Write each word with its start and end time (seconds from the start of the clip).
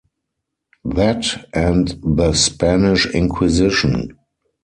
That 0.83 1.47
and 1.53 1.95
the 2.03 2.33
Spanish 2.33 3.05
Inquisition. 3.13 4.17